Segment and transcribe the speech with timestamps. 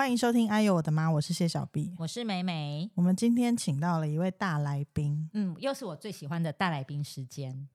[0.00, 1.92] 欢迎收听《哎呦我的妈》，我是谢小碧。
[1.98, 7.68] 我是美美，我们今天请到了一位大来宾，嗯，又是我最喜欢的大来宾时间，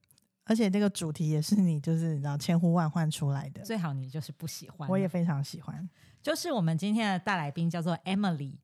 [0.45, 4.89] 而且这个主题也是你就是你知道千呼万唤出来的，最好你就是不喜欢。
[4.89, 5.87] 我也非常喜欢。
[6.23, 8.55] 就是我们今天的大来宾叫做 Emily，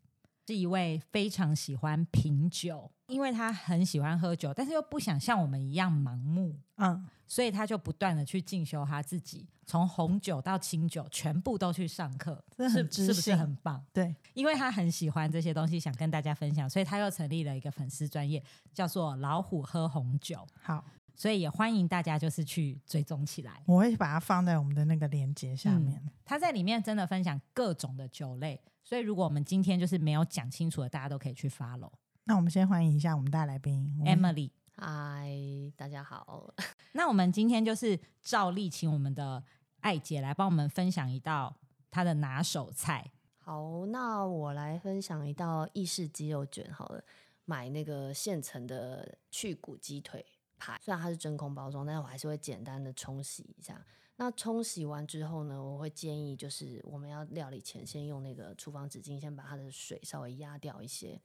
[0.47, 13.83] 是一位非常喜欢品酒，因为他很喜欢喝酒，但是又不想像我们一样盲目，嗯，所以他就不断的去进修他自己，从红酒到清酒，全部都去上课，这是是不是很棒？
[13.91, 18.41] 对，因为他很喜欢这些东西，想跟大家分享，所以他又成立了一个粉丝专业，
[18.73, 20.47] 叫做“老虎喝红酒。
[20.61, 23.61] 好，”，所以也欢迎大家就是去追踪起来。
[23.65, 26.01] 我会把它放在我们的那个链接下面。
[26.23, 31.91] 他在里面真的分享各种的酒类，所以如果我们今天就是没有讲清楚的，大家都可以去 follow
[32.31, 34.51] 那我们先欢迎一下我们大来宾 Emily。
[34.77, 35.29] 嗨，
[35.75, 36.53] 大家好。
[36.93, 39.43] 那我们今天就是照例请我们的
[39.81, 41.53] 艾姐来帮我们分享一道
[41.89, 43.11] 她的拿手菜。
[43.37, 47.03] 好，那我来分享一道意式鸡肉卷好了。
[47.43, 50.25] 买那个现成的去骨鸡腿
[50.57, 53.85] 排，虽然它是真空包装，但是我还是会简单的冲洗一下。
[54.15, 61.21] 那冲洗完之后呢，我会建议就是我们要料理前先用那个厨房纸巾先把它的水稍微压掉一些，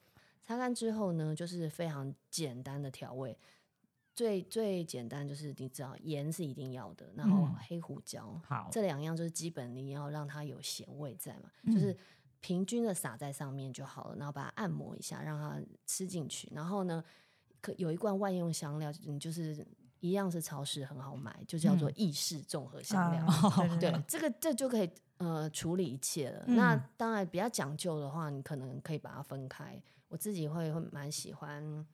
[0.46, 3.36] 擦干之后呢，就是非常简单的调味。
[4.14, 11.94] 最最简单就是你知道盐是一定要的，然后嗯黑胡椒，好，这两样就是基本，你要让它有咸味在嘛，就是
[12.40, 16.48] 平均的撒在上面就好了，然后把它按摩一下，让它吃进去。
[16.54, 17.04] 然后呢，
[17.60, 19.66] 可有一罐万用香料，你就是
[20.00, 23.26] 一样是超市很好买，就叫做意式综合香料。
[23.78, 26.44] 对，这个这就可以呃处理一切了。
[26.46, 29.80] 嗯那当然比较讲究的话，你可能可以把它分开。
[30.08, 31.86] 我自己会会蛮喜欢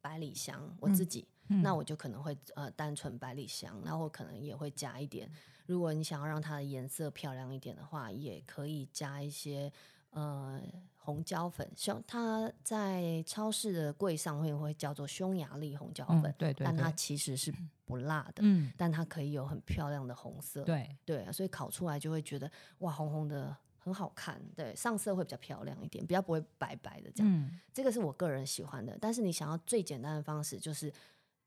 [0.00, 1.26] 百里香，我自己。
[1.62, 5.28] 那我就可能会呃单纯百里香，然后我可能也会加一点。
[5.66, 9.72] 如果你想要让它的颜色漂亮一点的话，也可以加一些
[10.10, 10.60] 呃
[10.96, 17.52] 红椒粉，像它在超市的柜上会会叫做匈牙利红椒粉，嗯，对对但它，其实是
[17.84, 20.62] 不辣的，嗯，但它可以有很漂亮的红色。
[20.64, 23.56] 对，对啊，所以烤出来就会觉得哇红红的。
[23.82, 27.32] 很好看，对，上色会比较漂亮一点，比较不会白白的这样。
[27.32, 30.92] 嗯，这个是我个人喜欢的，但是你想要最简单的方式，就是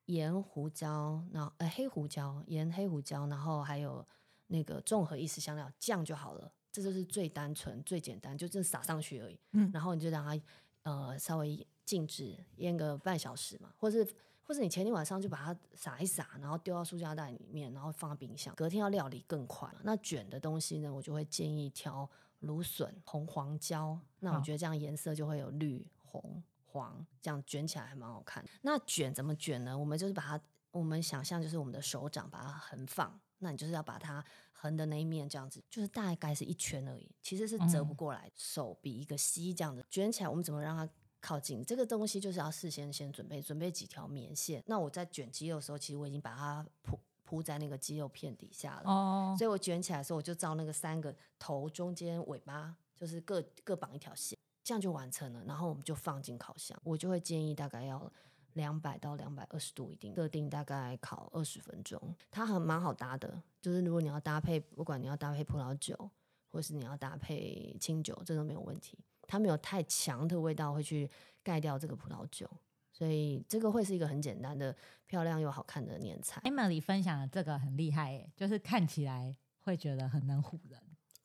[0.08, 4.04] 盐、胡椒，然后呃黑胡椒、盐、黑胡椒，然后还有
[4.48, 6.52] 那个综合意式香料酱就好了。
[6.74, 9.40] 这就是最单纯、最简单，就这撒上去而已。
[9.52, 10.44] 嗯然后你就让它
[10.82, 14.06] 呃稍微静置腌个半小时嘛，或是
[14.42, 19.70] 或是你前天晚上就把它撒一撒，然后丢到塑胶袋里面，然后放到冰箱，隔天要料理更快。
[19.84, 28.44] 那卷的东西呢，我就会建议挑芦笋、红黄椒，那我觉得这样颜色就会有绿、红、黄，这样卷起来还蛮好看。
[28.64, 29.78] 那卷怎么卷呢？
[29.78, 30.42] 我们就是把它，
[30.72, 40.92] 我们想象就是我们的手掌把它横放，那你就是要把它横的那一面这样子，就是大概是一圈而已，其实是折不过来，手比一个 C 这样子卷起来，我们怎么让它？
[41.26, 44.62] 靠近这个东西就是要事先先准备，准备几条棉线。
[44.68, 48.92] 那我在卷鸡肉的时候，其实我已经把它铺铺在那个鸡肉片底下了。
[48.92, 55.42] 哦，所以我卷起来的时候，我就照那个三个头中间尾巴，就是各各绑一条线，这样就完成了。
[55.46, 58.12] 然后我们就放进烤箱，我就会建议大概要
[58.54, 62.16] 两百到两百二十度，一定设定大概烤二十分钟。
[62.32, 66.10] 它很蛮好搭的，就是如果你要搭配，不管你要搭配葡萄酒，
[66.52, 68.98] 或是你要搭配清酒，这都没有问题。
[69.28, 71.10] 它没有太强的味道会去
[71.42, 72.50] 盖掉这个葡萄酒，
[72.92, 74.76] 所以这个会是一个很简单的、
[75.08, 76.42] 漂亮又好看的年菜。
[76.44, 80.80] Emily 分享的这个很厉害诶，就是看起来会觉得很能唬人，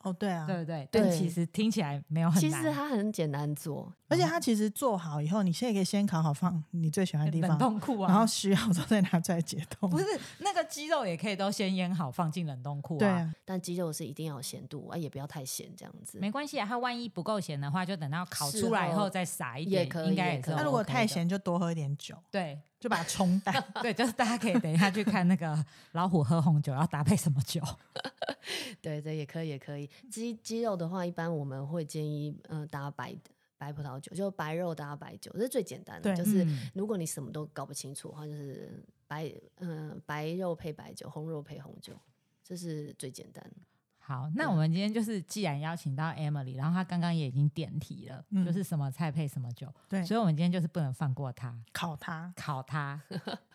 [0.05, 0.89] 哦，对啊，对不对？
[0.91, 2.63] 对但其实听起来没有很其难。
[2.63, 9.91] 实它很简单做，而且它其实做好以后，你现在可以先烤好放你最喜欢的地方冷方，冻库啊，然后需要之后再拿出来解冻。
[9.91, 10.05] 不是
[10.39, 12.99] 那个鸡肉也可以都先腌好放进冷冻库啊。
[12.99, 16.19] 对啊，但鸡肉是一定要有咸度啊，也不要太咸，这样子。
[16.21, 20.55] 没关系啊，它万一不够咸的话，就等到烤出来以后后再撒一点，也可以应该也可以。
[20.55, 23.65] 那如果太咸，就多喝一点酒，对就把它冲淡。
[23.83, 27.61] 对，就是大家可以等一下去看那个老虎喝红酒要搭配什么酒。
[28.81, 29.89] 对 对，也可以，也可以。
[30.11, 33.15] 鸡鸡肉的话，一般我们会建议，嗯、搭白
[33.57, 36.15] 白葡萄酒，就白肉搭白酒，这是最简单的。
[36.15, 41.99] 就是嗯如果你什么都搞不清楚的话，就是白嗯、白肉配白酒，红肉配红酒，
[42.45, 43.57] 这是最简单的。
[44.09, 51.55] 好，那我们今天就是既然邀请到 Emily，然后她刚刚也已经点题了，嗯就是什么菜配什么酒，对，所以我们今天就是不能放过她。
[51.75, 52.33] 考她。
[52.35, 52.99] 考她，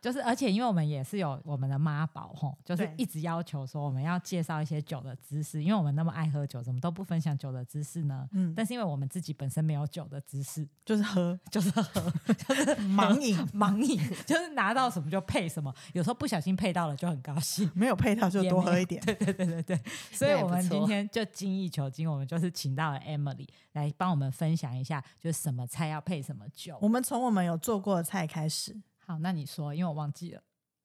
[0.03, 8.27] 就是而且因为我们也是有我们的妈宝吼，就是一直要求说我们要介绍一些酒的知识，因为我们那么爱喝酒，怎么都不分享酒的知识呢？
[8.33, 12.01] 嗯，但是因为我们自己本身没有酒的知识，就是喝就是喝，
[12.35, 17.71] 就是 盲饮， 盲饮，就是拿到什么就配什么，有时候不小心配到了就很高兴。
[17.73, 19.01] 没有配到就多喝一点。
[19.05, 26.89] 对对对对对，所以我我们今天就精益求精，我们就是请到了 Emily 来帮我们分享一下，就是什么菜要配什么酒我。
[26.89, 28.75] 们从我们有做过的菜开始。
[29.05, 30.41] 好，那你说，因为我忘记了。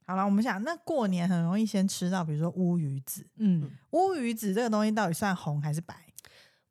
[0.06, 3.26] 好了，我们想，那过年很容易先吃到，比如说乌鱼子。
[3.36, 5.94] 嗯，乌鱼子这个东西到底算红还是白？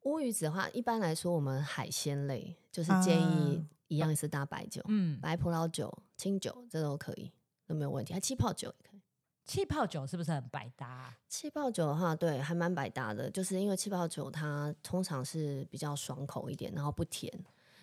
[0.02, 7.30] 乌鱼子的话，一般来说我们海鲜类就是建议啊一样是搭白酒，嗯，白葡萄酒、清酒这都可以，
[7.66, 8.12] 都没有问题。
[8.12, 9.00] 还气泡酒也可以。
[9.44, 17.32] 气泡酒是不是很百搭啊、气泡酒的话，对，还蛮百搭的，就是因为气泡酒它通常是比较爽口一点，然后不甜，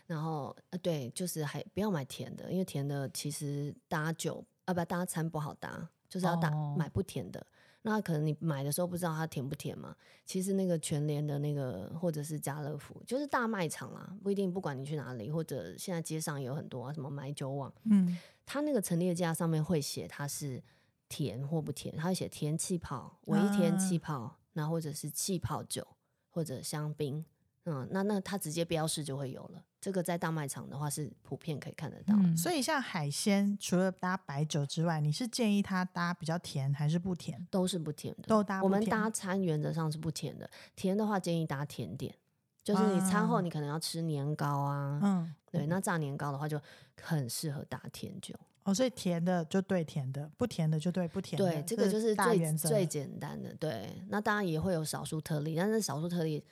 [0.08, 7.46] 然后呃，对，就是还不要买甜的，因为甜的其实搭酒啊不搭餐不好搭，就是要搭、哦买不甜的。
[7.82, 9.96] 那可能你买的时候不知道它甜不甜嘛？
[10.26, 20.64] 其实那个全联的那个或者是家乐福，就是大卖场啦，不一定，不管你去哪里，或者现在街上也有很多啊，什么买酒网，嗯，它那个陈列架上面会写它是
[21.08, 25.86] 甜或不甜，它会写甜气泡、微甜啊气泡，那、或者是气泡酒
[26.32, 27.24] 或者香槟，
[27.66, 29.64] 嗯，那那它直接标示就会有了。
[29.82, 32.16] 这个在大卖场的话是普遍可以看得到。
[32.16, 37.46] 嗯，所以像海鲜，除了搭白酒之外，你是建议它搭比较甜还是不甜？
[37.52, 42.16] 都是不甜的，都搭我们搭餐原则上是不甜的，甜的话建议搭甜点，
[42.64, 46.60] 就是你餐后啊你可能要吃年糕啊，嗯，对，那炸年糕的话就
[47.00, 48.34] 很适合搭甜酒。
[48.64, 51.52] 哦，所以甜的就对甜的，不甜的就对不甜的。
[51.52, 52.56] 对，这个就是最。
[52.56, 53.54] 最简单的。
[53.60, 56.44] 对，那当然也会有少数特例，但是少数特例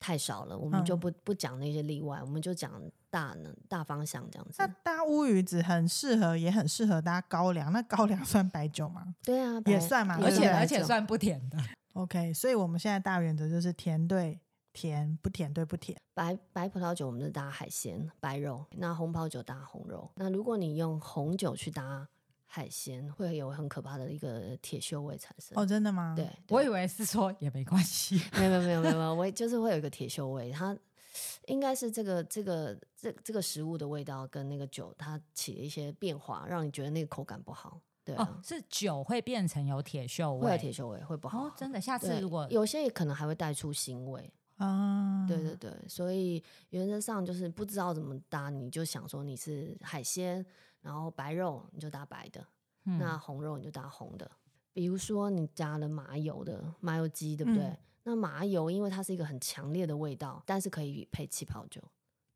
[0.00, 2.80] 太少了，我们就嗯不、不讲那些例外，我们就讲
[3.10, 4.74] 大呢大方向这样子那子。
[4.82, 7.72] 搭乌鱼子很适合，也很适合搭高粱。
[7.72, 11.58] 那高粱 算白酒吗对啊，也算嘛而且而且算不甜的。
[11.94, 14.40] ？OK，所以我们现在大原则就是甜对
[14.72, 15.98] 甜，不甜对不甜。
[16.14, 20.10] 白白葡萄酒，我们是搭海鲜白肉，那红葡萄酒搭红肉。
[20.14, 22.08] 那如果你用红酒去搭
[22.50, 25.56] 海鲜，会有很可怕的一个铁锈味产生。
[25.56, 26.14] 哦，真的吗？
[26.16, 28.20] 对，我以为是说也没关系。
[28.32, 30.76] 没有没有没有没有我就是会有一个铁锈味，它
[31.46, 37.78] 应该是这个这个这这个食物的味道跟那个酒它起了一些变化，让你觉得那个口感不好。
[38.02, 41.40] 对啊，哦，是酒会变成有铁锈味，会有铁锈味，会不好。
[41.40, 41.78] 哦，真的。
[41.78, 50.44] 下次如果有些也可能还会带出腥味，啊，对对对，所以原则上就是不知道怎么搭，你就想说你是海鲜，
[50.82, 52.46] 然后白肉你就搭白的，
[52.84, 54.30] 嗯那红肉你就搭红的。
[54.72, 57.62] 比如说你加了麻油的麻油鸡，对不对？
[57.64, 61.82] 嗯那麻油因为它是一个很强烈的味道，但是可以配气泡酒，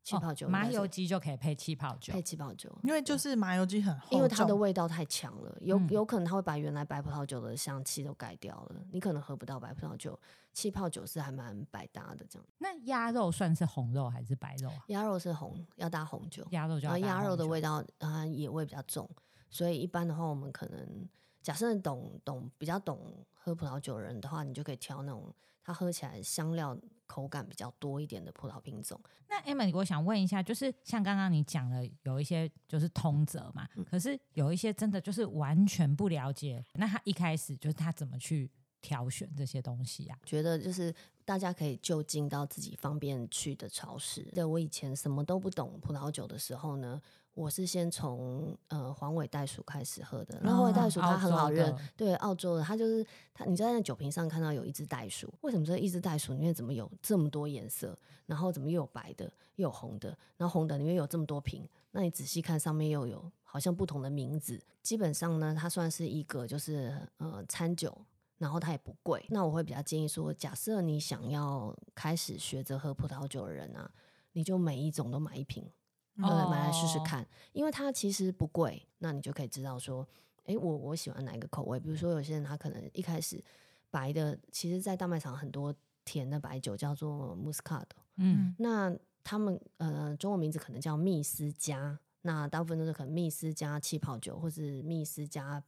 [0.03, 2.21] 气泡酒哦、麻油鸡就可以配气泡酒配。
[2.21, 10.19] 气泡酒，因为就是麻油鸡很厚，因为它的味道太强了，有、嗯有可能它会把原来白葡萄酒的香气都盖掉了，你可能喝不到白葡萄酒。
[10.51, 12.45] 气泡酒是还蛮百搭的，这样。
[12.59, 14.83] 那鸭肉算是红肉还是白肉啊？
[14.87, 19.09] 鸭肉是红，要搭红酒，鸭肉就然后鸭肉的味道啊野味比较重，
[19.49, 21.09] 所以一般的话，我们可能
[21.41, 25.33] 假设懂懂比较懂喝葡萄酒的人的话，你就可以挑那种
[25.63, 26.77] 它喝起来香料
[27.13, 28.99] 口感比较多一点的葡萄品种。
[29.29, 38.49] 那 Emily，我想问一下，就是像刚刚你讲了，有一些就是通则嘛，嗯可是有一些真的就是完全不了解，那他一开始就是他怎么去
[38.81, 40.17] 挑选这些东西啊？
[40.25, 40.91] 觉得就是
[41.23, 44.23] 大家可以就近到自己方便去的超市。
[44.33, 46.99] 对我以前什么都不懂葡萄酒的时候呢，
[47.33, 50.39] 我是先从呃黄尾袋鼠开始喝的。
[50.43, 57.97] 那黄尾袋鼠它很好认，澳对，澳洲的，它就是它，你就在那酒瓶上看到有一只袋鼠，为什么这一只袋鼠里面怎么有这么多颜色？
[58.25, 59.25] 然后怎么又有白的，
[59.55, 61.67] 又有红的，然后红的里面有这么多瓶？
[61.91, 64.61] 那你仔细看上面又有好像不同的名字。
[64.81, 67.95] 基本上呢，它算是一个就是呃餐酒，
[68.37, 69.25] 然后它也不贵。
[69.29, 73.89] 那我会比较建议说，假设你想要开始学着喝葡萄酒的人啊，
[74.33, 75.69] 你就每一种都买一瓶，
[76.17, 77.03] 嗯对，买来试试哦。
[77.05, 80.07] 看，因为它其实不贵，那你就可以知道说，
[80.45, 81.79] 诶，我我喜欢哪一个口味。
[81.79, 83.43] 比如说有些人他可能一开始
[83.89, 85.73] 白的，其实在大卖场很多
[86.05, 87.85] 甜的白酒叫做 Muscat，
[88.17, 95.63] 嗯，那他们呃中文名字可能叫密斯加，那大部分都是可能密斯加气泡酒，或是密斯加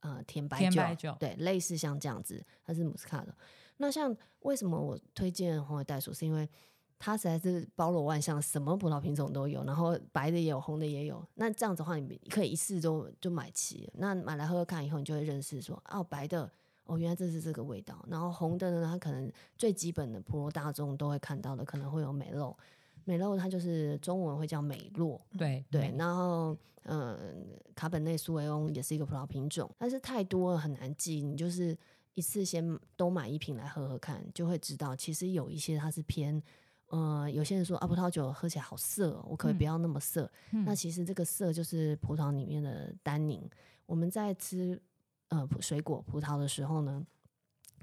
[0.00, 1.16] 呃甜白酒，白酒。
[1.20, 3.36] 对，类似像这样子，它是姆斯卡的。
[3.76, 6.48] 那像为什么我推荐红尾袋鼠，是因为
[6.98, 11.22] 它实在是包罗万象，什么葡萄品种都有，然后白的也有，红的也有。
[11.34, 13.90] 那这样子的话，你可以一次就就买齐。
[13.96, 16.50] 那买来喝喝看以后，你就会认识说，哦，白的
[16.84, 18.02] 哦，原来这是这个味道。
[18.08, 22.56] 然后红的呢，它可能最基本的普罗大众都会看到的，可能会有美露。
[23.04, 31.76] 美露它就是中文会叫美洛，对对，没然后嗯，卡本内苏维翁也是一个葡萄品种，但是太多了很难记，你就是
[32.14, 36.42] 一次先都买一瓶来喝喝看，就会知道其实有一些它是偏。
[36.88, 40.30] 呃，有些人说啊，葡萄酒喝起来好涩哦、我可以不要那么涩？
[40.52, 43.48] 嗯那其实这个涩就是葡萄里面的单宁。
[43.86, 44.80] 我们在吃
[45.28, 47.04] 呃水果葡萄的时候呢，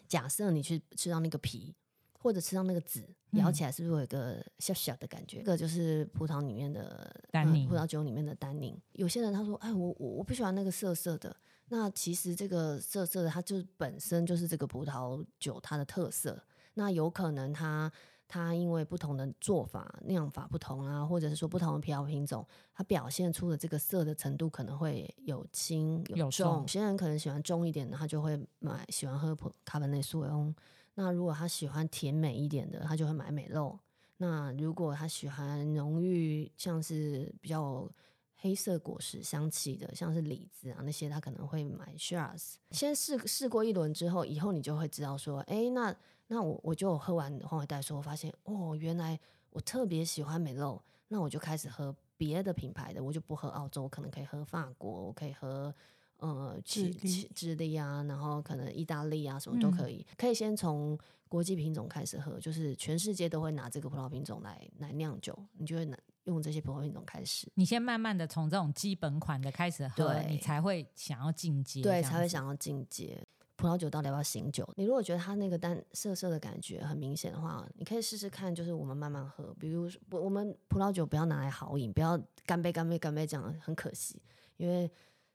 [0.08, 1.76] 假设你去吃到那个皮，
[2.18, 5.40] 或者吃到那个籽，咬嗯起来是不是有一个小小的感觉？
[5.40, 8.80] 这个就是葡萄里面的单宁呃葡萄酒里面的单宁。
[8.94, 11.36] 有些人他说：“哎，我我我不喜欢那个涩涩的。”
[11.70, 16.42] 那其实这个涩涩的，它就本身就是这个葡萄酒它的特色。
[16.74, 17.92] 那有可能它
[18.34, 26.32] 它因为不同的做法、酿法不同啊，或者是说不同的葡萄品种，它表现出的这个色的程度可能会有轻有重。
[26.32, 30.56] 重有些人可能喜欢重一点的，他就会买喜欢喝普卡本内苏维翁。
[30.94, 33.78] 那如果他喜欢甜美一点的，他就会买美露。
[34.16, 37.92] 那如果他喜欢浓郁，像是比较
[38.38, 42.54] 黑色果实香气的，像是李子啊那些，他可能会买 Shiraz。
[42.70, 45.94] 先试试过一轮之后，以后你就会知道说，哎，那
[46.32, 49.20] 那我我就喝完黄尾袋说，我发现哦，原来
[49.50, 55.76] 我特别喜欢美露，那我就开始喝别的品牌的，我就不喝澳洲，我可能可以喝法国，我可以喝。
[56.18, 56.94] 呃，智
[57.34, 60.06] 智利啊，然后可能意大利啊，什么都可以。
[60.16, 60.96] 可以先从
[61.28, 73.26] 国际品种开始喝，就是全世界都会拿这个葡萄品种来来酿酒，你就会拿用这些葡萄品种开始，你先慢慢的从这种基本款的开始喝，你才会想要进阶，对，才会想要进阶。
[73.62, 74.68] 葡萄酒到底要不要醒酒？
[74.76, 79.54] 你如果觉得它那个淡涩涩的感觉很明显的话，你可以试试看，就是我们慢慢喝。
[79.60, 84.20] 比如说我我们葡萄酒不要拿来豪饮，不要干杯干杯干杯这样，很可惜，
[84.58, 84.90] 因为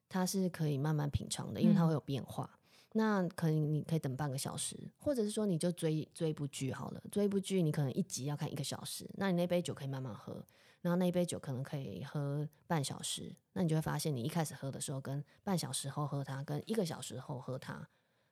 [0.09, 2.51] 它是可以慢慢品尝的，因为它嗯会有变化。
[2.95, 7.01] 那可能你可以等半个小时，或者是说你就追追一部剧好了。
[7.13, 10.45] 追一部剧，你可能一集要看一个小时，那你那杯酒可以慢慢喝，
[10.81, 13.33] 然后那一杯酒可能可以喝半小时。
[13.53, 17.87] 那你就会发现，你一开始喝的时候跟半小时后喝它，跟一个小时后喝它，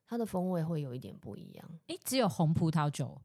[0.07, 1.71] 它的风味会有一点不一样。
[1.87, 3.21] 诶，只有红葡萄酒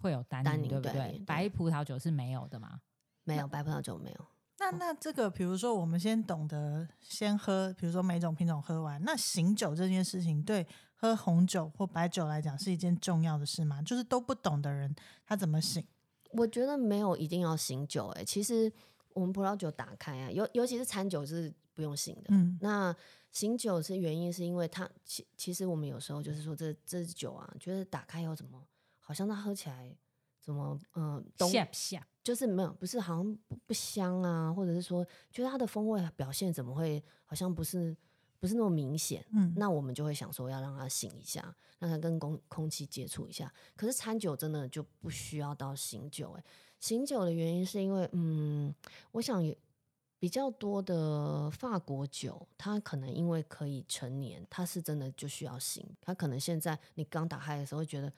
[0.00, 1.22] 会有单宁，单宁对不对？
[1.26, 2.80] 白葡萄酒是没有的嘛？
[3.24, 4.26] 没有白葡萄酒没有，
[4.58, 13.80] 那那这个，比如说我们先懂得先喝，比如说每种品种喝完，那醒酒这件事情对喝红酒或白酒来讲是一件重要的事吗？
[13.80, 15.82] 就是都不懂的人，他怎么醒？
[16.32, 18.24] 我觉得没有一定要醒酒、欸。
[18.24, 18.70] 其实
[19.14, 22.24] 我们葡萄酒打开啊，尤尤其是餐酒是不用醒的。
[22.28, 22.94] 嗯，那
[23.32, 28.62] 醒酒是原因，是因为它其其实我们有时候就是说这这酒啊，觉得打开以后怎么
[28.98, 29.96] 好像它喝起来
[30.40, 31.24] 怎么嗯？
[32.22, 37.96] 就是没有不是好像不不香啊，或者是说觉得它的风味表现怎么会好像不是
[38.40, 39.24] 不是那么明显。
[39.32, 43.52] 嗯那我们就会想说要让它醒一下，让它跟空空气接触一下。
[43.76, 46.44] 可是餐酒真的就不需要到醒酒、欸，
[46.84, 48.74] 醒酒的原因是因为，嗯，
[49.12, 49.56] 我想也
[50.18, 55.82] 比较多的法国酒，它可能因为可以陈年，它是真的就需要醒。
[56.02, 58.12] 它可能现在你刚打开的时候会觉得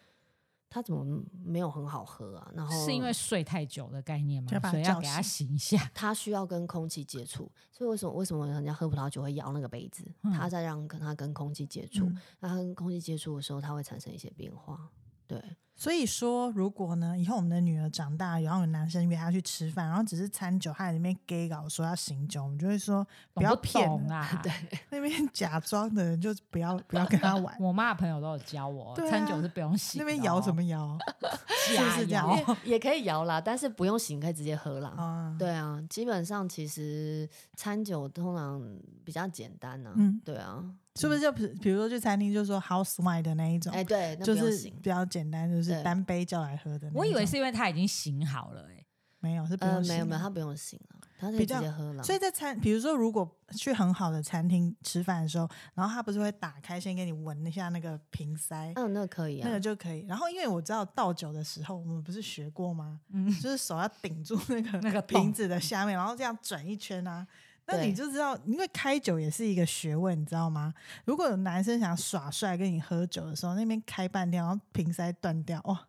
[0.69, 2.51] 它怎么没有很好喝啊？
[2.57, 4.59] 然后是因为睡太久的概念吗就？
[4.59, 5.89] 把它所以要给它醒醒一下。
[5.95, 10.05] 它需要跟空气接触，所以为什么为什么人家喝葡萄酒会摇那个杯子？
[10.25, 14.91] 嗯它在让跟它跟空气接触，它跟空气接触的时候，它会产生一些变化。
[15.29, 15.41] 对，
[15.79, 24.27] 所以说，如果呢，以后我们的女儿长大，然后有男生约她去吃饭，然后只是餐酒，她在里面 gay 搞说要醒酒，我们就会说不要懂骗啊！
[24.43, 24.51] 对，
[24.89, 27.55] 那边假装的人就不要不要跟他玩。
[27.61, 30.03] 我妈的朋友都有教我，对啊餐酒是不用醒哦。
[30.03, 30.99] 那边摇什么摇
[31.69, 32.57] 是不假是这样摇？
[32.65, 34.89] 也可以摇啦，但是不用醒，可以直接喝啦。
[34.97, 35.37] 啊？
[35.39, 38.63] 对啊，基本上其实餐酒通常
[39.05, 40.65] 比较简单呐、嗯对啊，
[40.97, 44.73] 是不是就比比如说去餐厅，就说 house wine 的那一种，哎、对，那就是。
[44.83, 46.99] 比较简单，就是单杯叫来喝的那。
[46.99, 48.87] 我以为是因为他已经醒好了、欸，
[49.19, 52.03] 没有，是不呃，用醒没有没有，的他不用醒了，他可以直接喝了。
[52.03, 59.49] 所以在餐，比如说如果去很好的餐厅吃饭的时候，然后他不是会打开，先给你闻一下那个瓶塞，嗯，那个可以啊。
[59.49, 60.07] 那个就可以。
[60.07, 63.01] 然后因为我知道倒酒的时候，我们不是学过吗？
[63.13, 67.27] 嗯，就是手要顶住那个那个瓶子的下面，然后这样转一圈啊。
[67.67, 70.73] 那你就知道，因为开酒也是一个学问，你知道吗？
[71.05, 75.89] 如果有男生想耍帅跟你喝酒的时候，那边开半天，然后瓶塞断掉，哇，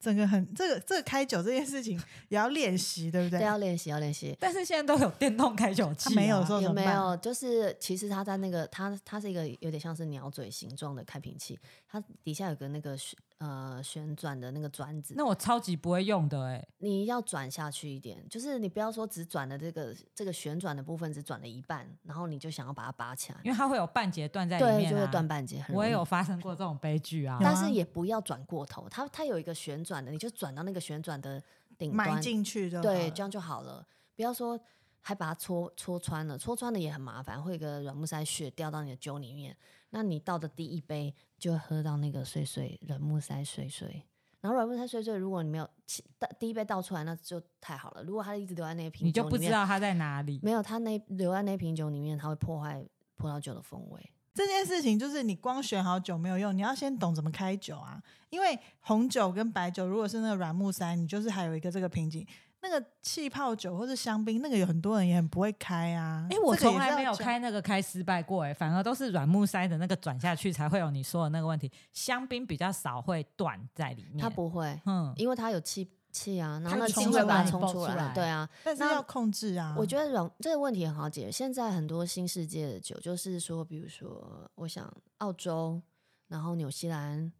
[0.00, 3.40] 整个很这个这个开酒这件事情也要练习，对不对？
[3.40, 4.34] 对，要练习，要练习。
[4.40, 6.86] 但是现在都有电动开酒器、没有说有怎么办？
[6.86, 7.16] 没有？
[7.18, 25.60] 就是其实它在那个它它是一个有点像是鸟嘴形状的开瓶器，它底下有个那个旋呃旋转的那个转子，那我超级不会用的、欸，你要转下去一点，就是你不要说只转了这个这个旋转的部分只转了一半，然后你就想要把它拔起来，因为它会有半截断在里对，面、啊，就会断半截。
[25.60, 31.40] 很容易我也有，发生过这种悲剧啊但是也不要转过头，它它有一个旋转的，你就转到那个旋转的
[31.78, 33.86] 顶埋端，进去就对，这样就好了。
[34.16, 34.58] 不要说
[35.00, 39.56] 还把它戳戳穿了，戳穿了也很麻烦，会有一个软木塞血掉到你的酒里面。
[39.90, 44.02] 那你倒的第一杯就喝到那个碎碎软木塞碎碎，
[44.40, 46.04] 然后软木塞碎碎，如果你没有起
[46.38, 48.02] 第一杯倒出来，那就太好了。
[48.02, 50.38] 如果它一直留在那个瓶你就不酒里面，知道它在哪里。
[50.42, 52.84] 没有它那留在那瓶酒里面，它会破坏
[53.16, 54.12] 葡萄酒的风味。
[54.34, 58.00] 这件事情就是你光选好酒没有用，你要先懂怎么开酒啊。
[58.30, 62.24] 因为红酒跟白酒，如果是那个软木塞，你就是还有一个这个瓶颈。
[62.60, 66.26] 那个气泡酒或者香槟，那个有很多人也很不会开啊。
[66.30, 71.70] 哎、我从来没有开那个开失败过、哎，反而都是软木塞的那个转下去才会有你说的那个问题。
[71.92, 78.12] 香槟比较少会断在里面，它，不会，嗯，因为它有气气啊，然后它那气会把它冲出来。
[78.12, 79.74] 对啊，那但是要控制啊。
[79.78, 81.32] 我觉得软这个问题很好解决。
[81.32, 85.80] 现在很多新世界的酒，就是说，比如说，我想澳洲，
[86.26, 87.32] 然后纽西兰，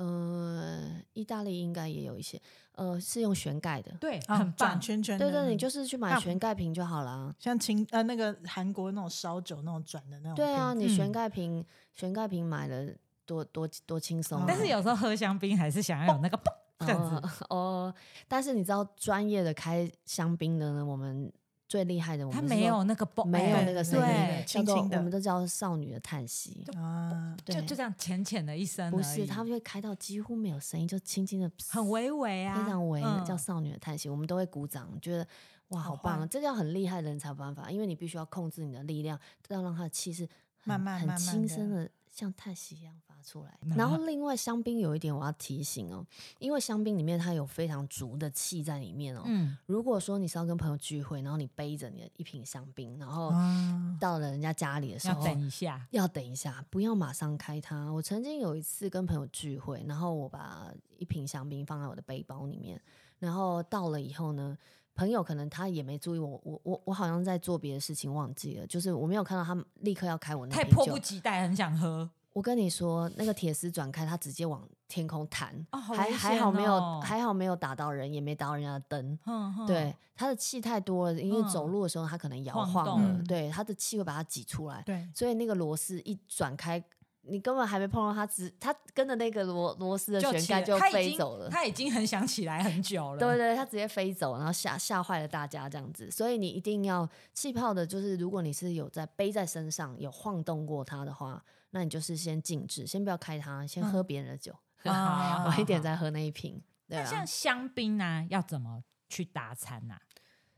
[0.00, 2.40] 呃，意大利应该也有一些，
[2.72, 3.92] 呃，是用旋盖的。
[4.00, 4.56] 对，啊很棒。
[4.56, 7.34] 转圈圈的对对，种，你就是去买啊旋盖瓶就好了。
[7.38, 10.34] 像清呃那个韩国那种烧酒那种转的那种。
[10.34, 12.90] 对啊，你旋嗯盖瓶，旋盖瓶买了
[13.26, 14.46] 多多多轻松啊。
[14.48, 17.94] 但是有时候喝香槟还是想要有那个嘣这样子，哦哦，
[18.26, 21.30] 但是你知道专业的开香槟的呢，我们
[21.70, 24.82] 最厉害的，我们是说没有那个嘣，没有哎那个声音，对，轻轻的。
[24.82, 26.64] 叫做我们都叫少女的叹息。
[26.76, 27.54] 啊，对。
[27.54, 33.24] 就就这样浅浅的一声，不是，他们会开到几乎没有声音，就轻轻的，很微微啊，非常微，嗯。
[33.24, 34.08] 叫少女的叹息。
[34.08, 35.24] 我们都会鼓掌，觉得
[35.68, 43.58] 哇，好好棒这叫很厉害的人才有办法，因为你必须要控制你的力量，要让他的气是很慢慢很轻声的，像叹息一样发出来。
[43.76, 46.04] 然后另外香槟有一点我要提醒哦，
[46.38, 49.22] 因为香槟里面它有非常足的气在里面哦。
[49.26, 57.90] 嗯，如果说你是要跟朋友聚会，然后你背着你的一瓶香槟，然后啊，到了人家家里的时要候，等一下，要等一下，不要马上开它。
[57.92, 62.80] 我曾经有一次跟朋友聚会，然后我把一瓶香槟放在我的背包里面，
[63.18, 64.56] 然后到了以后呢，
[64.94, 70.98] 朋友可能他也没注意我，我我我好像在做别的事情忘记了，就是我没有看到他们立刻要开我那太迫不。
[70.98, 72.08] 及待，很想喝。
[72.40, 79.18] 我跟你说，那个铁丝转开，它直接往天空弹，还哦好危还好没有、还好没有打到人，也没打到人家的灯。
[79.66, 84.82] 对，它的气太多了，因为嗯走路的时候它可能摇晃晃了，动对，它的气会把它挤出来。
[84.86, 86.82] 对，所以那个螺丝一转开，
[87.20, 91.50] 你根本还没碰到它，只它跟着那个螺螺丝的旋盖就飞走了。
[91.50, 93.18] 它已经很想起来很久了。
[93.18, 96.10] 对对，它直接飞走，然后吓吓坏了大家这样子。
[96.10, 104.54] 所以你一定要气泡的，就是如果你是有在背在身上有晃动过它的话，那你就是先静置，先不要开它，先喝别人的酒，
[104.84, 106.62] 啊晚一点再喝那一瓶。
[106.88, 109.98] 对那像啊，香槟呢，要怎么去搭餐呐？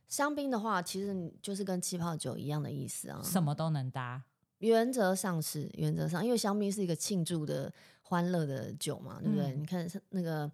[0.08, 3.20] 香槟的话，其实就是跟气泡酒一样的意思啊。
[3.22, 4.22] 什么都能搭。
[4.58, 7.72] 原则上是原则上，因为香槟是一个庆祝的、
[8.02, 9.52] 欢乐的酒嘛，对不对？
[9.52, 10.50] 嗯你看那个。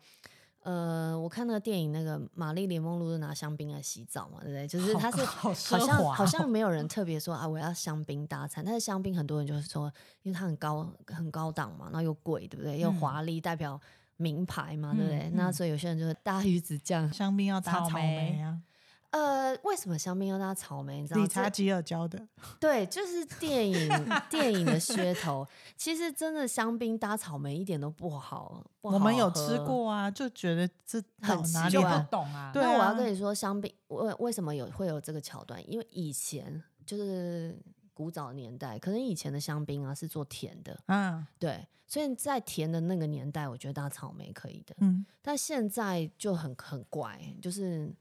[0.68, 4.68] 呃，我看那个电影，那个玛丽莲梦露是拿香槟来洗澡嘛，对不对？
[4.68, 5.78] 就是它是好像
[6.12, 8.62] 好像哦没有人特别说啊，我要香槟搭餐。
[8.62, 9.90] 但是香槟很多人就是说，
[10.24, 12.78] 因为它很高很高档嘛，然后又贵，对不对？
[12.78, 13.80] 又嗯华丽，代表
[14.18, 15.30] 名牌嘛，对不对？
[15.32, 17.10] 那所以有些人就是搭鱼子酱。
[17.10, 18.60] 香槟要搭草莓啊，
[19.10, 21.00] 呃，为什么香槟要搭草莓？
[21.00, 22.26] 你知道这理查吉尔教的，
[22.60, 23.88] 对，就是电影
[24.28, 25.46] 电影的噱头。
[25.76, 29.58] 其实真的香槟搭草莓一点都不好，不我们有吃。
[29.64, 32.50] 过啊，就觉得这很到哪里不懂啊。
[32.52, 35.58] 对那我要啊跟你说，香槟为为什么有会有这个桥段？
[35.70, 37.58] 因为以前就是
[37.94, 44.74] 古早年代，可能以前的香槟啊是做甜的，啊，对，所以在甜的那个年代，我觉得搭草莓可以的。
[44.80, 47.92] 嗯，但现在就很很怪，就是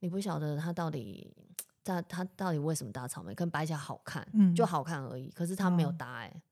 [0.00, 1.32] 你不晓得他到底。
[1.82, 3.34] 他他到底为什么搭草莓？
[3.34, 5.30] 可能摆起来好看，嗯就好看而已。
[5.30, 6.42] 可是他没有嗯搭哎、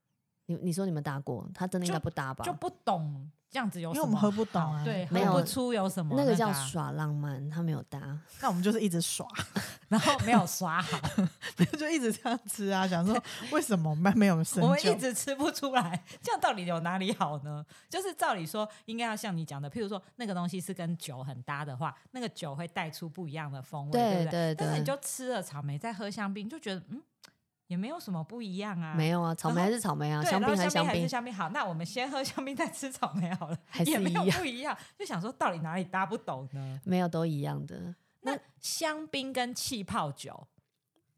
[0.49, 2.43] 你你说你们搭过，他真的应该不搭吧？
[2.43, 8.19] 就不懂这样子有什么，因为我们喝不懂啊对，没有喝不出有什么那个叫啊耍浪漫，他没有搭。
[8.41, 9.27] 那我们就是一直耍，
[9.89, 10.99] 然后没有刷好，
[11.79, 17.63] 就一直这样吃啊，想说为什么我们没有生我们酒一直吃不出来，这样到底有哪里好呢？
[17.91, 27.03] 就是照理说应该要像你讲的，譬如说那个东西是跟酒很搭的话，那个酒会带出不一样的风味，对不对对对但是你就吃了草莓再喝香槟，就觉得嗯
[27.69, 36.81] 也没有什么不一样啊，没有啊，草莓还是草莓啊，香槟还是香槟，香槟好，那我们先喝香槟再吃草莓好了， 还是也没有不一样，就想说到底哪里搭不懂呢？
[36.85, 37.95] 没有都一样的。
[38.23, 40.47] 那香槟跟气泡酒，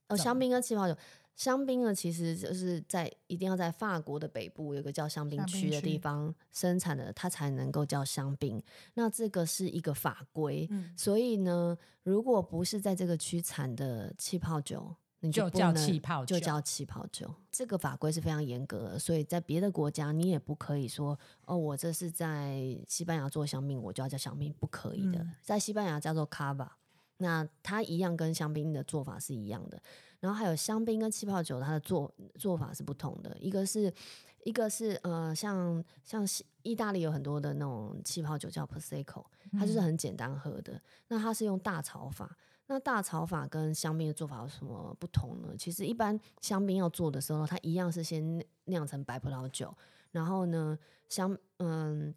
[0.09, 0.97] 哦，香槟跟气泡酒，
[1.35, 8.63] 香槟呢其实就是在一定要在法国的北部有个叫香槟香槟区的地方生产的，它才能够叫香槟。
[8.95, 17.33] 那这个是一个法规，嗯所以呢，如果不是在这个区产的气泡酒，你就叫气泡酒就叫气泡酒。
[17.52, 25.18] 这个法规是非常严格的，所以在别的国家你也不可以说哦，我这是在西班牙做香槟，我就要叫香槟，不可以的。
[25.18, 26.68] 嗯在西班牙叫做 cava，
[27.18, 29.80] 那它一样跟香槟的做法是一样的。
[30.20, 33.37] 然后还有香槟跟气泡酒，它的做做法是不同的。
[33.38, 33.92] 一个是
[34.44, 40.80] 一个是呃，像像西意大利有很多的那种气泡酒叫 prosecco，它就是很简单喝的。
[41.09, 42.37] 那它是用大炒法。
[42.72, 45.48] 那大炒法跟香槟的做法有什么不同呢？
[45.59, 49.76] 其实一般香槟要做的时候，它一样是先酿成白葡萄酒，
[50.12, 50.78] 然后呢
[51.09, 52.14] 香嗯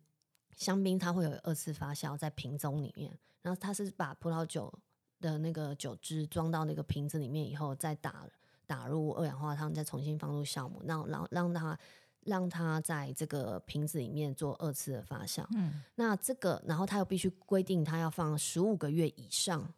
[0.56, 3.12] 香槟它会有二次发酵在瓶中里面，
[3.42, 4.72] 然后它是把葡萄酒
[5.20, 8.28] 的那个酒汁装到那个瓶子里面以后，再打
[8.68, 11.80] 打入二氧化碳，再重新放入酵母，让让让它
[12.26, 15.44] 让它在这个瓶子里面做二次的发酵。
[15.56, 19.74] 嗯，那这个，然后它又必须规定它要放十五个月以上，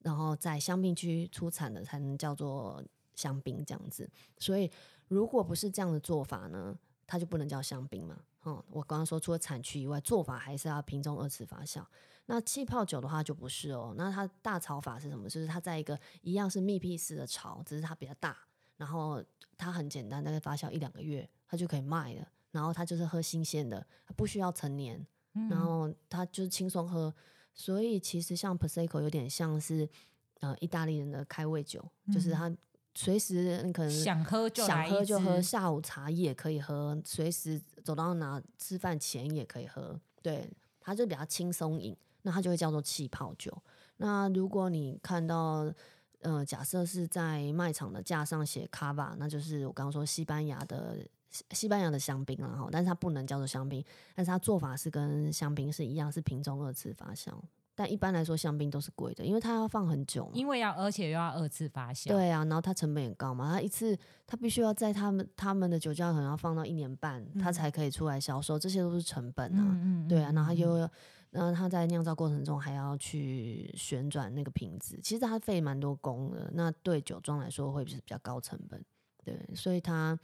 [0.00, 2.82] 然后在香槟区出产的才能叫做
[3.14, 4.08] 香槟这样子。
[4.38, 4.70] 所以
[5.08, 6.76] 如果不是这样的做法呢，
[7.06, 8.18] 它就不能叫香槟嘛。
[8.42, 11.84] 哦，我刚刚说除了产区以外，做法还是要瓶中二次发酵。
[12.26, 15.28] 那气泡酒的话就不是哦，那它大槽法是什么？
[15.28, 18.36] 就是它在一个一样是密闭式的槽，只是它比较大，
[18.76, 19.22] 然后
[19.58, 22.28] 它很简单，大概发酵一两个月，它就可以卖了。
[22.52, 25.04] 然后它就是喝新鲜的，它不需要陈年，
[25.50, 27.12] 然后它就是轻松喝。
[27.56, 29.88] 所以其实像 Prosecco 有点像是
[30.40, 32.54] 呃意大利人的开胃酒，就是它
[32.94, 39.98] 随时你可能想喝就想喝就喝，下午茶也可以喝，随时走到哪吃饭前也可以喝。
[40.22, 40.48] 对，
[40.80, 43.56] 它就比较轻松饮，那它就会叫做气泡酒。
[43.96, 45.72] 那如果你看到，
[46.20, 50.98] 呃，假设是在卖场的架上写 Cava，那就是我刚刚说西班牙的
[51.30, 53.84] 西西班牙的香槟然后，但是它不能叫做香槟，
[54.14, 57.32] 但是它做法是跟香槟是一样，是瓶中二次发酵。
[57.78, 60.30] 但一般来说，香槟都是贵的，因为它要放很久嘛。
[60.32, 63.94] 因为要而且又要二次发酵，对啊，然后它成本也高嘛，它一次
[64.26, 69.60] 它必须要在他们他们的酒窖可能要放到一年半，它才可以出来销售，这些都是成本啊。
[69.60, 70.90] 嗯，嗯对啊，然后又要，
[71.28, 76.50] 然后它在酿造过程中还要去旋转那个瓶子，其实它费蛮多工的。
[76.54, 78.82] 那对酒庄来说会是比较高成本，
[79.22, 80.18] 对，所以它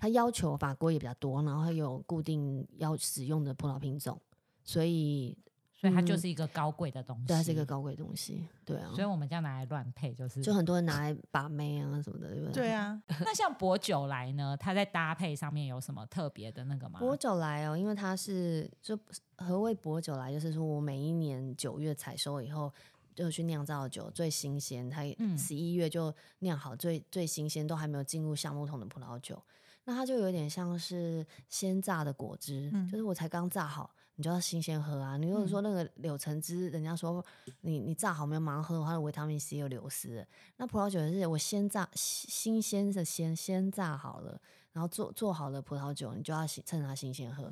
[0.00, 4.18] 它要求法规也比较多，然后还有固定要使用的葡萄品种，
[4.64, 5.36] 所以
[5.76, 12.52] 所以它就是一个高贵的东西，对它是一个高贵东西，对啊，所以我们这样拿来乱配就是就很多人拿来把妹啊什么的，对不对？
[12.52, 16.98] 对啊， 那像薄酒来呢，它在搭配上面有什么特别的那个吗？
[16.98, 18.98] 薄酒来哦，因为它是就
[19.36, 22.72] 何谓薄酒来，就是说我每一年九月采收以后
[23.14, 29.42] 就去酿造的酒最新鲜，它嗯十一月就酿好最最新鲜，都还没有进入橡木桶的葡萄酒，
[29.84, 33.90] 那它就有点像是鲜榨的果汁，嗯就是我才刚榨好。
[34.16, 35.16] 你就要新鲜喝啊！
[35.16, 37.24] 你如果说那个柳橙汁，人家说
[37.62, 40.26] 你你榨好没有马上喝的话，它的维他命 C 又流失了。
[40.58, 44.38] 那葡萄酒也是我先榨新新鲜的鲜先榨好了，
[44.72, 47.50] 然后做做好的葡萄酒，你就要趁它新鲜喝。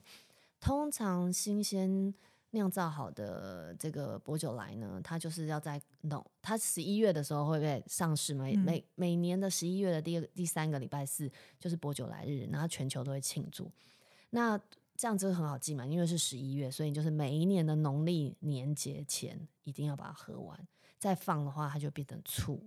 [0.60, 2.12] 通常新鲜
[2.50, 13.70] 酿造好的这个薄酒来呢，它就是要在农，它十一月的时候会被上市每、嗯每每年的十一月的第二第三个礼拜四就是薄酒来日，然后全球都会庆祝。
[14.30, 14.58] 那
[14.96, 20.58] 这样子很好记嘛，因为是十一月，所以你就是每一年的农历年节前一定要把它喝完，
[20.98, 22.60] 再放的话它就变成醋，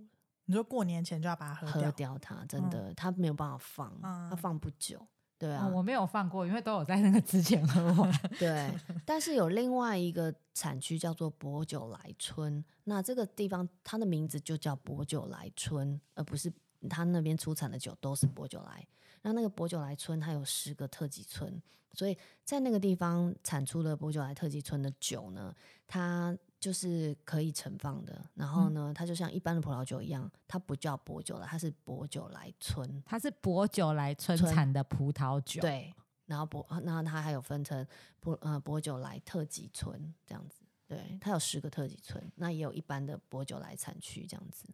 [0.44, 5.06] 你说过年前就要把它喝喝掉，掉它，真的、它没有办法放，它嗯放不久。
[5.42, 8.12] 对啊，哦我没有放过，因为都有在那个之前喝完。
[8.38, 8.72] 对，
[9.04, 16.52] 但是有另外一个产区叫做薄酒来村，那这个地方它的名字就叫薄酒来村，而不是
[16.88, 18.86] 它那边出产的酒都是薄酒来。
[19.22, 21.60] 那那个薄酒来村它有十个特级村，
[21.92, 25.52] 所以在那个地方产出的薄酒来特级村的酒呢，
[25.88, 28.24] 它就是可以盛放的。
[28.34, 33.02] 然后呢，它就像一般的葡萄酒一样，它不叫薄酒了，它是薄酒来村。
[33.04, 35.92] 它是薄酒来村村产的葡萄酒，，对，
[36.26, 37.84] 然后薄，然后它还有分成
[38.20, 44.64] 薄呃薄酒来特级村这样子，对，它有十个特级村，那也有一般的薄酒来产区这样子。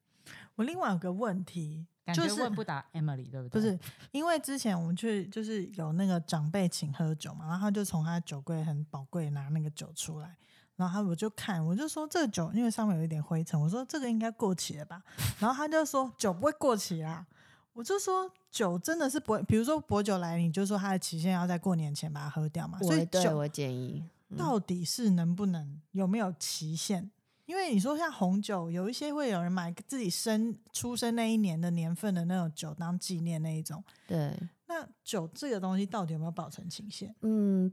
[0.57, 3.51] 我另外有个问题，感就是觉问不答 Emily 对不对？
[3.51, 3.79] 不是
[4.13, 10.37] 因为之前我们去就是有那个长辈请喝酒嘛，然后他就从他酒柜很宝贵拿那个酒出来，
[10.79, 15.03] 然后他我就看，我就说这个酒因为上面有一点灰尘，我说这个应该过期了吧，
[15.41, 17.27] 然后他就说酒不会过期啦。
[17.73, 27.11] 我就说酒真的是不会，比如说薄酒来，你就说它的期限要在过年前把它喝掉嘛，所以酒对我建议，嗯到底是能不能有没有期限？
[27.47, 34.37] 因为你说像红酒，有一些会有人买自己生出生那一年的年份的那种酒当纪念那一种，对，
[34.67, 37.15] 那酒这个东西到底有没有保存期限？
[37.23, 37.73] 嗯，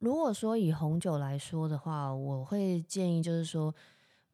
[0.00, 3.72] 如果说以红酒来说的话，我会建议就是说。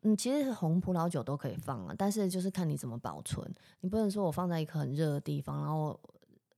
[0.03, 3.53] 嗯，其实红葡萄酒都可以放啊，但是就是看你怎么保存。
[3.81, 5.99] 你不能说我放在一个很热的地方，然后，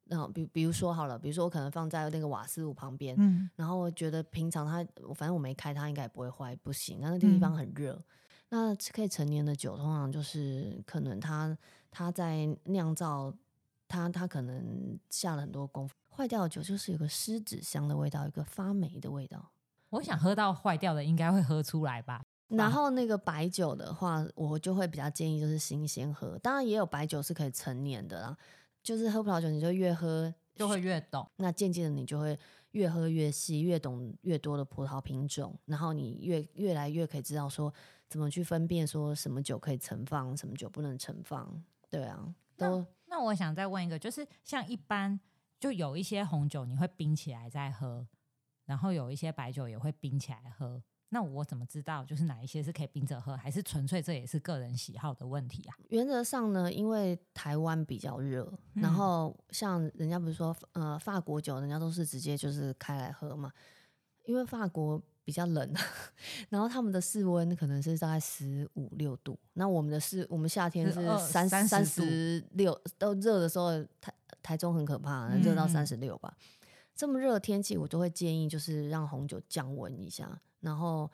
[0.04, 6.98] 然后比比如说好了，比如说我可能放在那个瓦斯炉旁边，嗯，然后我觉得平常它，我反正我没开它，应该也不会坏，不行。
[7.00, 8.02] 那那地方嗯很热，
[8.50, 11.56] 那可以陈年的酒，通常就是可能它
[11.90, 13.32] 它在酿造，
[13.86, 15.94] 它它可能下了很多功夫。
[16.18, 19.52] 坏掉的酒就是有个湿纸香的味道，有个发霉的味道。
[19.90, 22.24] 我想喝到坏掉的，应该会喝出来吧？
[22.48, 28.36] 然后那个白酒的话，我就会比较建议就是新鲜喝，当然也有白酒是可以成年的啦。
[28.82, 31.30] 就是喝葡萄酒，你就越喝就会越懂。
[31.36, 32.36] 那渐渐的你就会
[32.72, 37.72] 越喝越细，越懂越多的葡萄品种，然后你越越来越可以知道说
[38.08, 41.62] 怎么去分辨说什么酒可以盛放，什么酒不能盛放。
[41.88, 45.18] 对啊，都那我想再问一个，就是像一般
[45.58, 48.06] 就有一些红酒你会冰起来再喝，
[48.64, 50.82] 然后有一些白酒也会冰起来喝。
[51.10, 55.74] 那我怎么知道就是哪一些是可以冰着喝，还是纯粹这也是个人喜好的问题啊？
[55.88, 58.44] 原则上呢，因为台湾比较热，
[58.74, 63.50] 然嗯后像人家不是说呃法国酒，人家都是直接就是开来喝嘛，
[64.26, 65.74] 因为法国比较冷，
[66.50, 74.12] 然后他们的室温可能是大概十五六度，那我们的室我们夏天是三30三十六，都热的时候台
[74.42, 76.36] 台中很可怕，热到三十六吧。
[76.94, 81.08] 这么热的天气，我都会建议就是让红酒降温一下，然后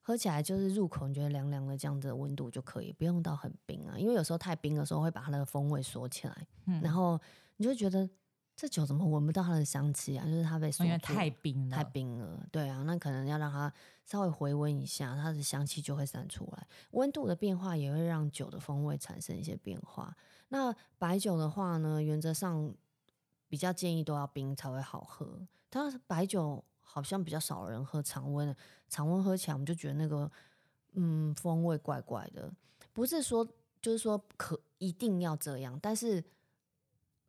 [0.00, 7.20] 喝起来就是入口你觉得凉凉的这样子的温度就可以，不用到很冰啊，因为有时候太冰的时候会把它的风味锁起来，嗯然后
[7.56, 8.08] 你就会觉得
[8.56, 10.24] 这酒怎么闻不到它的香气啊？
[10.24, 13.70] 就是它被因为太冰了，太冰了，对啊，那可能要让它
[14.06, 16.66] 稍微回温一下，它的香气就会散出来。
[16.92, 20.16] 温度的变化也会让酒的风味产生一些变化。
[20.48, 22.74] 那白酒的话呢，原则上
[23.46, 25.46] 比较建议都要冰才会好喝。
[25.68, 28.56] 但是白酒好像比较少人喝常温的，
[28.88, 30.32] 常温喝起来我们就觉得那个
[30.94, 32.50] 嗯风味怪怪的，
[32.94, 33.46] 不是说
[33.82, 36.24] 就是说可一定要这样，但是。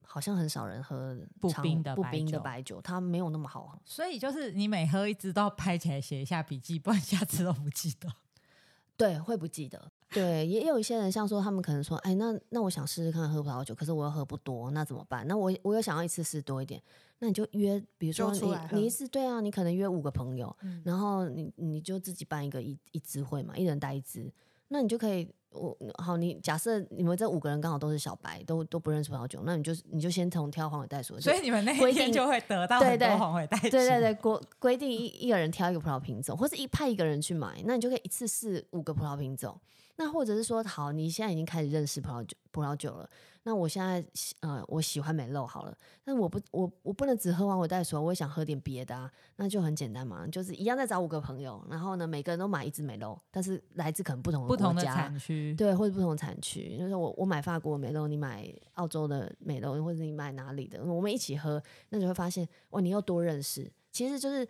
[0.08, 3.80] 好像很少人喝不冰的不冰的白酒，它没有那么好喝。
[3.86, 8.10] 所以就是你每喝一支都要拍起来写一下笔记，不然下次都不记得。
[8.98, 9.92] 对，会不记得。
[10.10, 15.28] 对，也有一些人像说，他们可能说，哎，那那我想试试看喝葡萄酒，可是我又喝不多，那怎么办？
[15.28, 16.82] 那我我又想要一次试多一点，
[17.20, 24.34] 那你就约，比如说你你一次对啊，你可能约五个朋友，嗯然后你你就自己办一个一一支会嘛，一人带一支，
[24.68, 25.28] 那你就可以。
[25.50, 33.70] 我好，你假设你们这五个人刚好都是小白，都都不认识葡萄酒，那你就你就先从挑黄尾袋鼠，所以你们那一天就会得到很多对黄尾袋鼠。
[33.70, 39.60] 对对对，规规定一一个人挑一个葡萄品种，或者一派一个人去买，那你就可以一次试五个葡萄品种。
[39.96, 43.10] 那或者是说，好，你现在已经开始认识葡萄酒葡萄酒了，
[43.48, 63.72] 那我现在喜呃我喜欢美露好了，但我不我我不能只喝完我袋鼠啊，我也想喝点别的啊，那就很简单嘛，就是一样再找五个朋友，然后呢每个人都买一支美露，但是来自可能不同的不同家产区，对，或者不同产区，就是我我买法国美露，你买澳洲的美露，或者你买哪里的，我们一起喝，那你会发现哇，你又多认识。
[63.90, 64.48] 其实就是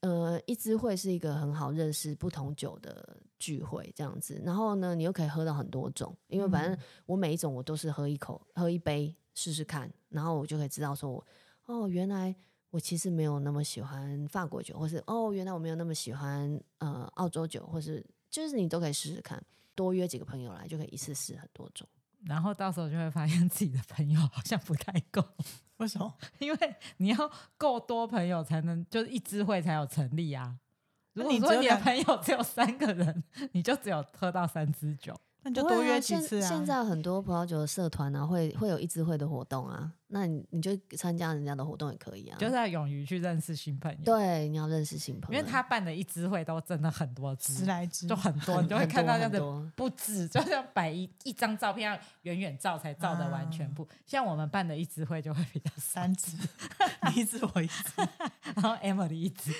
[0.00, 4.40] 呃，一支会是一个很好认识不同酒的聚会这样子。
[4.44, 11.26] 然后呢，你又可以喝到很多种，因为反正我每一种我都是喝一口、喝一杯试试看，然后我就可以知道说我
[11.66, 12.34] 哦，原来。
[12.72, 19.44] 我其实没有那么喜欢法国酒，或是哦，原来我没有那么喜欢呃澳洲酒，或是就是你都可以试试看。
[19.74, 21.84] 多约几个朋友来，就可以一次试很多种。
[22.24, 25.22] 然后到时候就会发现自己的朋友好像不太够，
[25.78, 26.12] 为什么？
[26.38, 30.56] 因为你要够多朋友才能，就是一支会才有成立啊。
[31.14, 35.18] 如果你的朋友只有三个人， 你就只有喝到三支酒。
[35.42, 36.48] 那你就多约几次啊。
[36.48, 42.36] 现在很多葡萄酒的社团啊，会会有一支会的活动啊，那你你就参加人家的活动也可以啊。
[42.38, 49.40] 就是要勇于去认识新朋友。，对，你要认识新朋友，因为他办的一支会都真的很多支十，来支就很多，你就会看到这样子
[49.74, 53.88] 不止，就像摆一一张照片，要远远照才照得完全部。
[54.04, 56.36] 像我们办的一支会就会比较，三支，
[57.14, 57.84] 你一支我一支。
[58.56, 59.52] 然后 Emily 一支，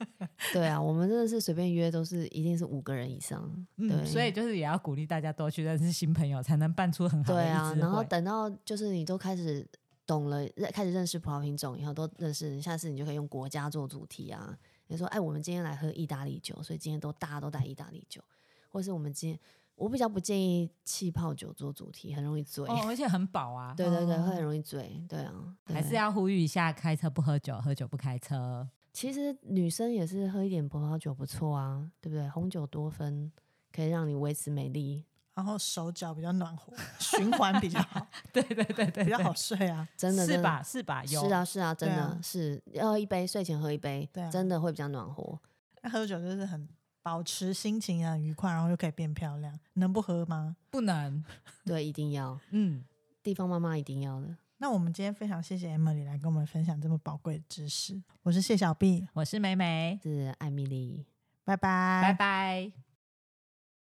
[0.52, 3.42] 对啊，我们真的是随便约都是一定是五个人以上，
[3.76, 8.02] 对，嗯，所以就是也要鼓励大家多去认识新朋友，才能办出很好的对啊，然后。
[8.08, 9.66] 等到就是你都开始
[10.08, 14.58] 懂了，认开始认识葡萄品种以后，都认识，下次你就可以用国家做主题啊。
[14.86, 18.22] 你说，哎，我们今天来喝意大利酒，所以今天都大家都带意大利酒，
[18.70, 19.38] 或是我们今天
[19.74, 22.66] 我比较不建议气泡酒做主题，很容易醉。
[22.66, 25.04] 哦，而且很饱啊，对对对，哦会很容易醉。
[25.06, 28.66] 对啊，对还是要呼吁一下：开车不喝酒，喝酒不开车。
[28.94, 32.26] 其实女生也是喝一点葡萄酒不错啊，对不对？
[32.30, 33.30] 红酒多酚
[33.70, 35.04] 可以让你维持美丽，
[35.38, 39.86] 然后手脚比较暖和，循环比较好，对对对对，对比较好睡啊。
[39.96, 40.60] 真的是吧？
[40.64, 41.04] 是吧？
[41.04, 45.38] 有是啊是啊，真的、啊是要喝一杯，睡前喝一杯，对啊真的会比较暖和。
[45.80, 46.68] 那喝酒就是很
[47.04, 50.56] 保持心情很愉快，然后又可以变漂亮，能不喝吗？
[50.70, 51.24] 不能，
[51.64, 52.84] 对，一定要 嗯，
[53.22, 54.36] 地方妈妈一定要的。
[54.56, 58.02] 那我们今天非常谢谢 Emily 来跟我们分享这么宝贵的知识。
[58.24, 61.06] 我是谢小碧，我是美美，是艾米丽。
[61.44, 62.87] 拜拜，拜拜。